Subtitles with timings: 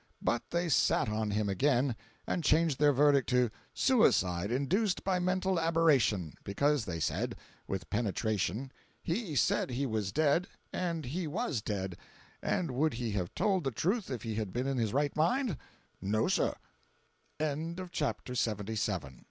[0.19, 1.95] But they sat on him again,
[2.25, 8.71] and changed their verdict to "suicide induced by mental aberration"—because, said they, with penetration,
[9.03, 11.97] "he said he was dead, and he was dead;
[12.41, 15.53] and would he have told the truth if he had been in his right mi